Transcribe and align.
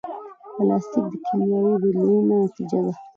پلاستيک 0.55 1.05
د 1.11 1.13
کیمیاوي 1.25 1.73
بدلونونو 1.81 2.33
نتیجه 2.43 2.79
ده. 2.85 2.93